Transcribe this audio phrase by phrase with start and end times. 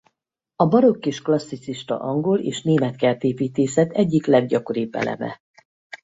[0.55, 5.41] A barokk és klasszicista angol és német kertépítészet egyik leggyakoribb eleme.